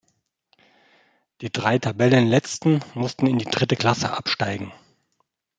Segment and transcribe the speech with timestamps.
[1.41, 4.73] Die drei Tabellenletzten mussten in die dritte Klasse absteigen.